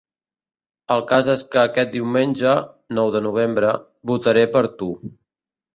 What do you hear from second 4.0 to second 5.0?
votaré per tu.